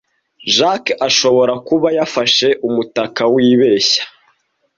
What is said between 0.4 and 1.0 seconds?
Jack